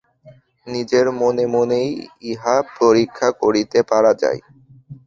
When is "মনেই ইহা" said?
1.47-2.55